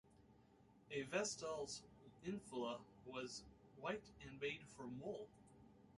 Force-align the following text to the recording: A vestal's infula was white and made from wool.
A 0.89 1.03
vestal's 1.03 1.83
infula 2.25 2.81
was 3.05 3.43
white 3.79 4.09
and 4.25 4.39
made 4.41 4.63
from 4.75 4.99
wool. 4.99 5.27